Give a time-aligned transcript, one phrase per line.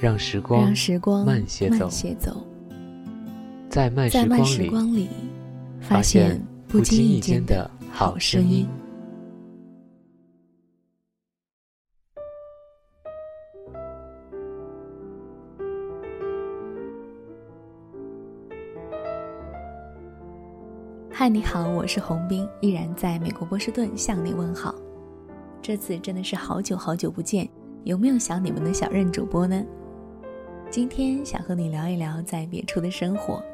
[0.00, 1.88] 让时光，让时光慢些走，
[3.68, 4.10] 在慢
[4.44, 5.08] 时光里，
[5.80, 8.68] 发现不经意间的好声音。
[21.16, 24.74] 嗨，你好，我是洪斌，依然在美国波士顿向你问好。
[25.62, 27.48] 这次真的是好久好久不见，
[27.84, 29.62] 有没有想你们的小任主播呢？
[30.70, 33.44] 今天想和你聊一聊在别处的生活。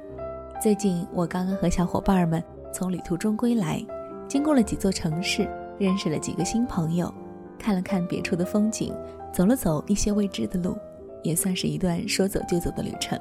[0.63, 2.41] 最近我刚刚和小伙伴们
[2.73, 3.85] 从旅途中归来，
[4.29, 5.49] 经过了几座城市，
[5.81, 7.13] 认识了几个新朋友，
[7.59, 8.95] 看了看别处的风景，
[9.33, 10.79] 走了走一些未知的路，
[11.25, 13.21] 也算是一段说走就走的旅程。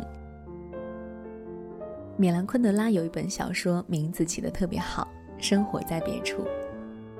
[2.17, 5.07] 米兰昆德拉有一本小说，名字起得特别好，
[5.43, 6.43] 《生活在别处》。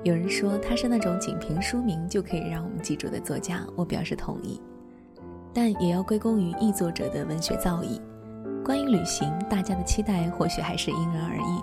[0.02, 4.58] 有人说他是那种仅凭书名就可以让我们记住的作家，我表示同意，
[5.52, 8.00] 但也要归功于译作者的文学造诣。
[8.64, 11.62] 关于旅行，大家的期待或许还是因人而异。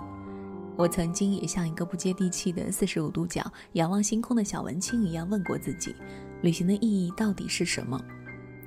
[0.76, 5.96] 我曾经也像一个不接地气的四十五度角仰望星空的小文青一样问过自己，
[6.42, 8.00] 旅行的意义到底是什么？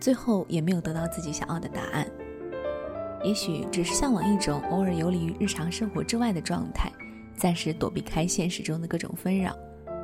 [0.02, 2.06] 最后也没有得到自己想要的答案。
[3.24, 6.92] 也许只是向往一种偶尔游离于日常生活之外的状态。
[7.42, 9.52] 暂时躲避开现实中的各种纷扰，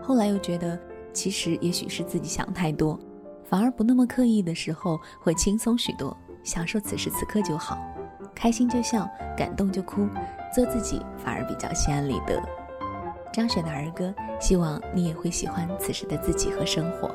[0.01, 0.75] 后来又觉得，
[1.13, 2.99] 其实也许是自己想太多，
[3.43, 7.77] 反而不那么刻意的时候会轻松许多，享受此时此刻就好，
[8.33, 9.07] 开心就笑，
[9.37, 10.07] 感动就哭，
[10.51, 12.41] 做自己反而比较心安理得。
[13.31, 17.13] 张雪的儿歌，希望你也会喜欢此时的自己和生活。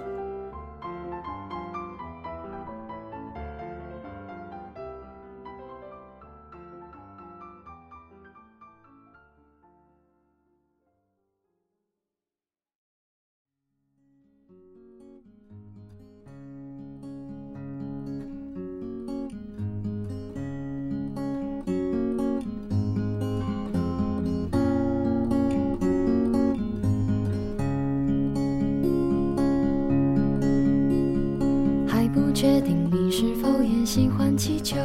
[32.94, 34.76] 你是否也喜欢气球，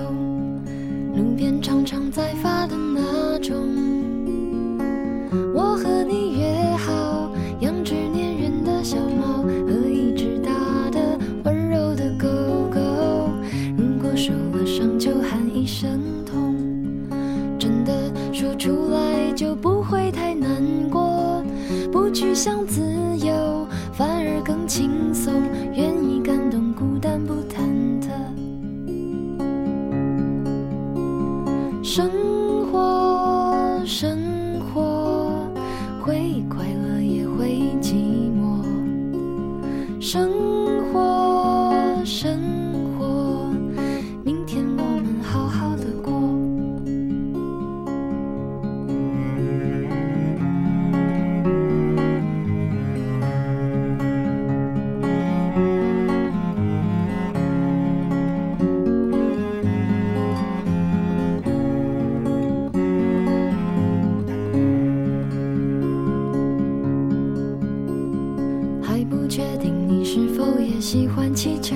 [1.14, 3.54] 路边常常在发的那种。
[5.54, 7.30] 我和你约好，
[7.60, 10.54] 养只粘人的小猫和一只大
[10.90, 12.30] 的温柔的狗
[12.74, 12.80] 狗。
[13.78, 16.56] 如果受了伤就喊一声痛，
[17.60, 17.92] 真的
[18.32, 18.97] 说出了
[70.90, 71.76] 喜欢气球。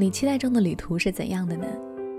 [0.00, 1.66] 你期待中的旅途是怎样的呢？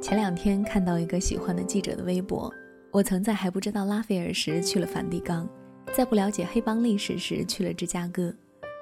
[0.02, 2.54] 前两天看到一个喜欢的记者的微博，
[2.92, 5.48] 我曾在还不知道拉斐尔时去了梵蒂冈，
[5.94, 8.36] 在不了解黑帮历史时去了芝加哥。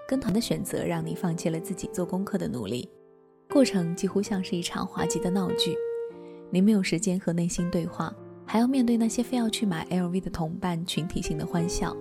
[0.07, 2.89] 跟团的选择让你放弃了自己做功课的努力，
[3.51, 5.75] 过程几乎像是一场滑稽的闹剧。
[6.49, 8.11] 你没有时间和内心对话，
[8.47, 11.95] 还要面对那些非要去买 LV 的同伴群体性的欢笑。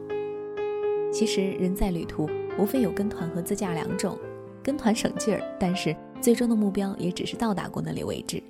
[1.12, 2.26] 其实人在旅途，
[2.58, 4.18] 无非有跟团和自驾两种。
[4.62, 8.42] 跟团省劲儿，但是最终的目标也只是到达过那里为止。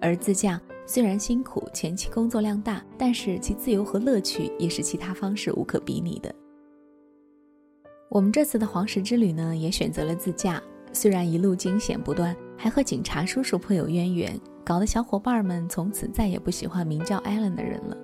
[0.00, 6.34] 而自驾虽然辛苦，前期工作量大，但是其自由和乐趣也是其他方式无可比拟的。
[8.10, 10.60] 我们这次的黄石之旅呢，也选择了自驾，
[10.92, 17.96] 虽然一路惊险不断，还和警察叔叔颇有渊源，搞得小伙伴们从此再也不喜欢名叫 Allen 的人了。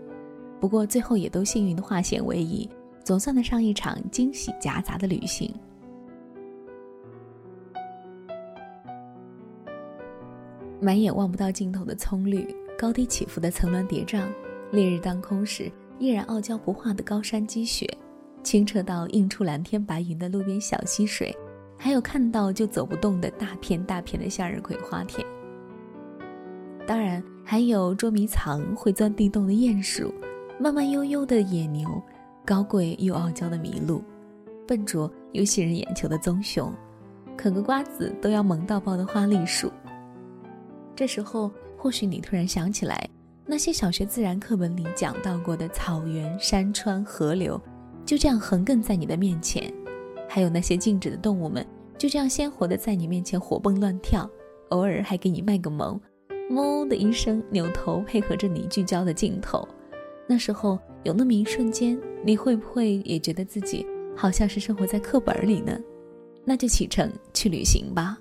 [0.60, 2.68] 不过最后也都幸运的化险为夷，
[3.04, 5.52] 总算得上一场惊喜夹杂的旅行。
[10.80, 12.46] 满眼望不到尽头的葱绿，
[12.78, 14.22] 高低起伏的层峦叠嶂，
[14.70, 17.86] 烈日当空时依然傲娇不化的高山积雪，
[18.42, 21.34] 清澈到映出蓝天白云的路边小溪水，
[21.76, 25.26] 还有看到就走不动的大片大片的向日葵花田。
[26.86, 30.14] 当然，还有捉迷藏会钻地洞的鼹鼠，
[30.60, 32.00] 慢慢悠悠的野牛，
[32.46, 34.02] 高贵又傲娇的麋鹿，
[34.66, 36.72] 笨拙又吸人眼球的棕熊，
[37.36, 39.70] 啃个瓜子都要萌到爆的花栗鼠。
[40.98, 43.08] 这时候，或许你突然想起来，
[43.46, 47.56] 那些小学自然课本里讲到过的草原、山川、河流，
[48.04, 49.72] 就这样横亘在你的面前；
[50.28, 51.64] 还有那些静止的动物们，
[51.96, 54.28] 就这样鲜活的在你面前活蹦乱跳，
[54.70, 56.00] 偶尔还给你卖个萌，
[56.50, 59.68] 哞的一声扭头配合着你聚焦的镜头。
[60.26, 63.86] 那时候有那么一瞬间，你会不会也觉得自己
[64.16, 65.78] 好像是生活在课本里呢？
[66.44, 68.18] 那就启程去旅行吧。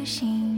[0.00, 0.49] 旅行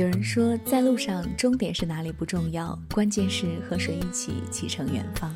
[0.00, 5.30] 有人说，在路上，终点是哪里不重要，关键是和谁一起启程远方。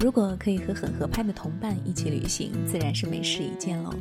[0.00, 3.94] 如果可以和很合拍的同伴一起旅行，自然是美事一件喽。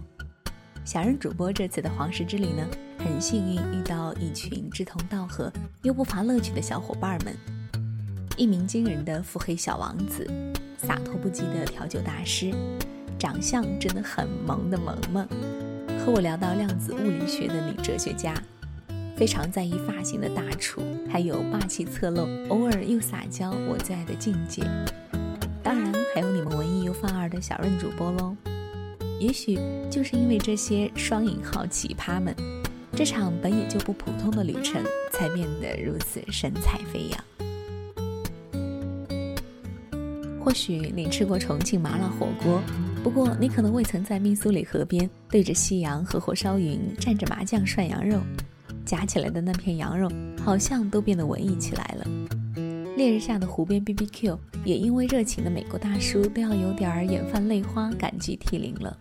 [0.84, 7.36] 小任主播这次的黄石之旅呢，很幸运遇到一群志同道合又不乏乐趣的小伙伴们。
[8.38, 10.26] 一鸣惊人的腹黑小王子，
[10.80, 12.52] 洒脱不羁的调酒大师，
[13.20, 15.28] 长相真的很萌的萌萌，
[16.00, 18.34] 和我聊到量子物理学的女哲学家，
[19.20, 24.64] 非常在意发型的大厨，还有霸气侧漏、偶尔又撒娇我最爱的境界。
[25.62, 28.34] 当然还有你们文艺又范儿的小润主播喽。
[29.20, 29.60] 也许
[29.92, 32.34] 就是因为这些双引号奇葩们，
[32.96, 37.22] 这场本也就不普通的旅程才变得如此神采飞扬。
[40.40, 42.62] 或许你吃过重庆麻辣火锅，
[43.04, 48.18] 不过你可能未曾在密苏里河边对着夕阳和火烧云蘸着麻酱涮羊肉，
[48.90, 50.12] 夹起来的那片羊肉
[50.44, 52.08] 好像都变得文艺起来了。
[52.98, 58.98] 烈日下的湖边 BBQ 也因为热情的美国大叔都要有点眼泛泪花、感激涕零了。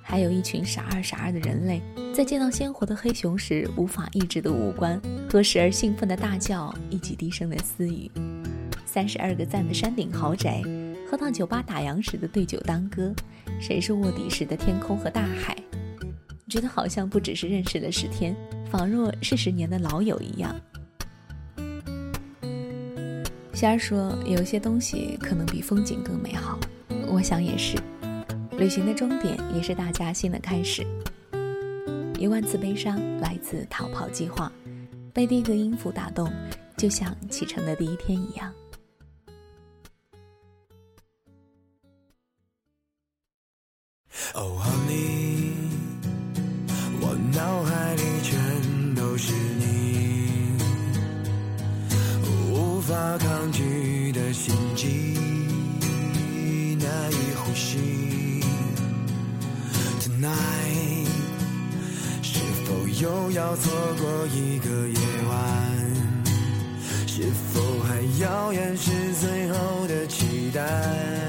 [0.00, 1.82] 还有一群傻二傻二的人类，
[2.14, 4.98] 在见到鲜活的黑熊时无法抑制的五官
[5.30, 8.10] 和时而兴奋的大叫以及低声的私语。
[8.86, 10.62] 三十二个赞的山顶豪宅，
[11.06, 13.14] 喝到酒吧打烊时的对酒当歌，
[13.60, 15.54] 谁是卧底时的天空和大海？
[16.48, 18.34] 觉得好像不只是认识了十天，
[18.72, 20.58] 仿若是十年的老友一样。
[23.52, 26.58] 仙儿说，有些东西可能比风景更美好，
[27.06, 27.76] 我想也是。
[28.56, 30.86] 旅行的终点，也是大家新的开始。
[32.18, 34.50] 一万次悲伤来自逃跑计划，
[35.12, 36.32] 被第一个音符打动，
[36.74, 38.50] 就像启程的第一天一样。
[60.00, 61.06] Tonight，
[62.22, 65.38] 是否又要错过一个夜晚？
[67.06, 68.90] 是否还要掩饰
[69.20, 71.21] 最后的期待？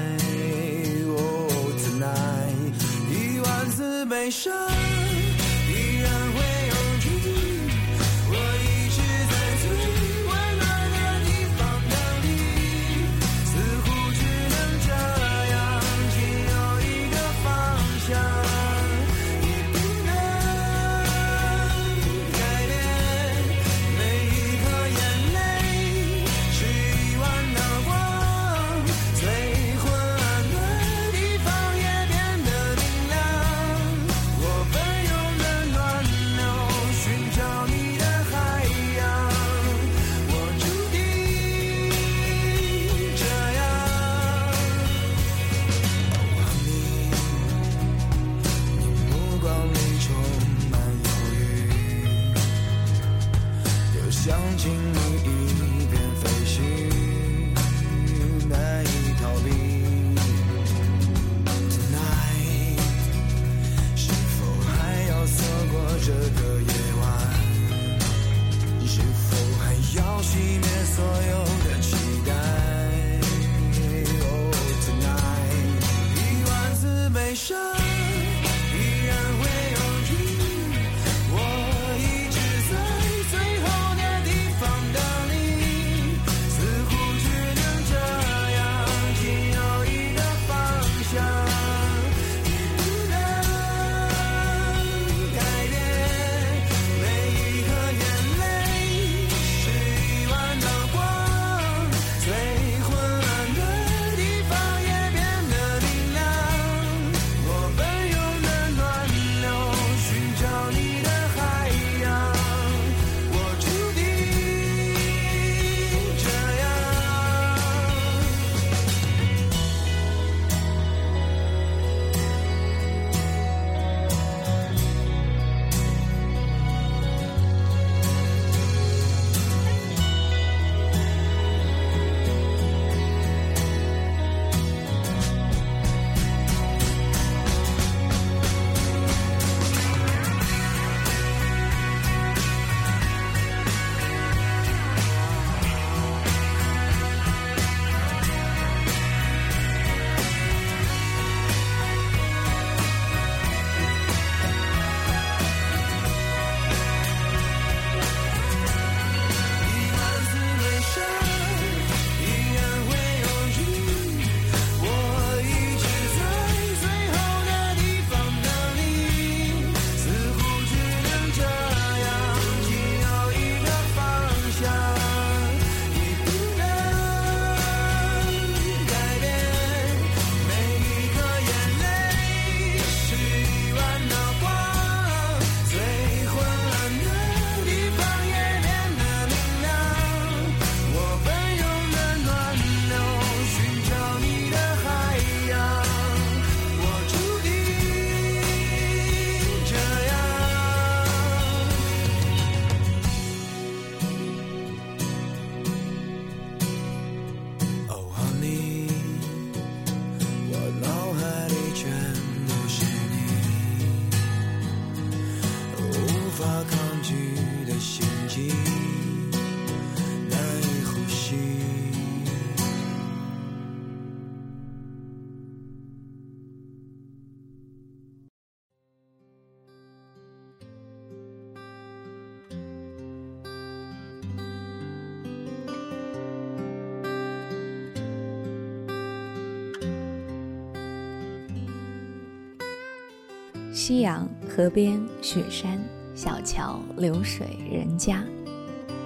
[243.86, 245.78] 夕阳、河边、雪山、
[246.14, 248.24] 小桥、流水、人家，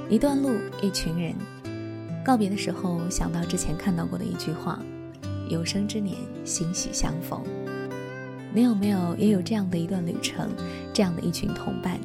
[0.09, 1.35] 一段路，一群人。
[2.25, 4.79] 告别的时候，想到之前看到过的一句话
[5.51, 7.43] ：“有生之年，欣喜相逢。”
[8.55, 10.49] 你有没有也有这样的一段旅程，
[10.93, 11.99] 这样的一群同伴，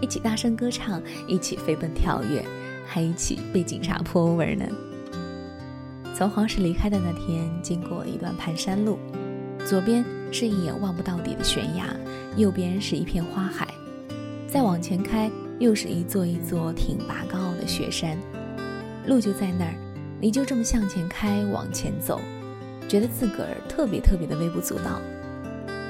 [0.00, 2.42] 一起大声歌唱，一起飞奔跳跃，
[2.86, 4.64] 还一起被警察泼 over 呢？
[6.14, 8.98] 从黄石离开的那天，经过一段盘山路，
[9.64, 11.86] 左边是一眼望不到底的悬崖，
[12.36, 13.66] 右边是一片花海，
[14.46, 18.18] 再往前开，又是一座一座挺拔高傲的雪山，
[19.06, 19.74] 路就在那儿，
[20.20, 22.20] 你就这么向前开，往前走，
[22.86, 25.00] 觉得自个儿特别特别的微不足道。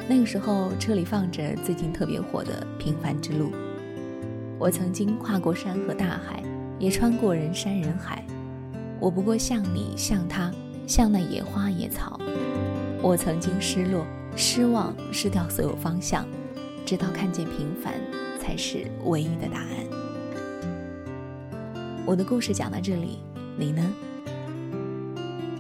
[0.09, 3.47] 那个时候，车里放着最近特别火的《平凡之路》。
[4.57, 6.41] 我曾经跨过山和大海，
[6.79, 8.25] 也穿过人山人海。
[9.01, 10.53] 我不过像你，像他，
[10.87, 12.21] 像那野花野草。
[13.05, 16.27] 我曾经失落、失望、失掉所有方向，
[16.87, 17.93] 直到看见平凡
[18.41, 19.69] 才是唯一的答案。
[22.07, 23.19] 我的故事讲到这里，
[23.59, 23.93] 你呢？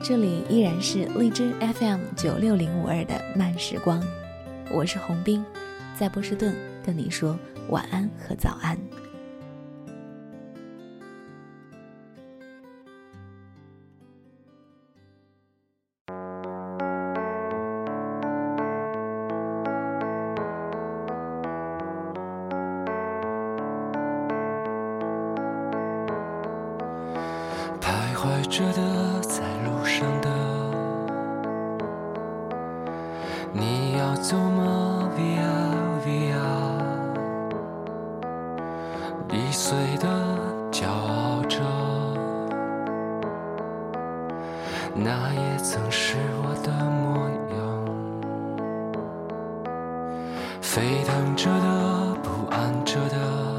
[0.02, 4.02] 这里依然是荔枝 FM 九六零五二的慢时光。
[4.72, 5.44] 我是洪斌，
[5.94, 8.78] 在波士顿跟你说晚安和早安。
[44.96, 47.58] 那也曾是我的模样。
[50.62, 53.53] 沸腾着的，不安着的，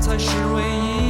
[0.00, 1.09] 才是唯一。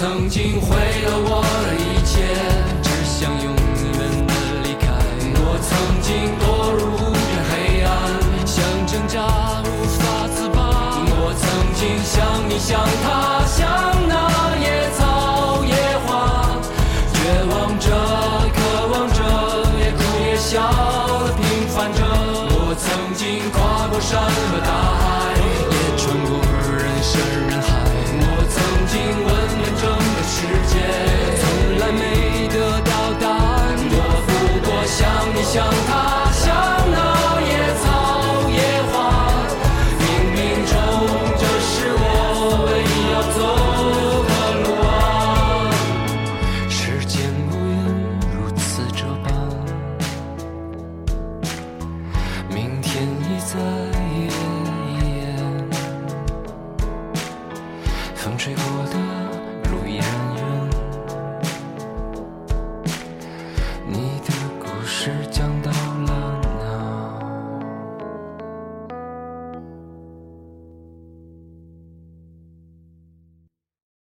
[0.00, 2.24] 曾经毁了我的一切，
[2.80, 4.32] 只想永远的
[4.64, 4.88] 离开。
[5.36, 6.08] 我曾经
[6.40, 7.92] 堕入无边黑暗，
[8.46, 9.68] 想挣扎无
[10.00, 10.56] 法自拔。
[11.04, 11.44] 我曾
[11.76, 12.16] 经像
[12.48, 13.60] 你，像他，像
[14.08, 15.76] 那野草野
[16.08, 16.48] 花，
[17.12, 17.20] 绝
[17.52, 17.92] 望着，
[18.56, 18.58] 渴
[18.88, 19.20] 望着，
[19.84, 20.64] 也哭也笑
[21.28, 22.00] 的平凡着。
[22.56, 24.16] 我曾经跨过山
[24.48, 24.59] 和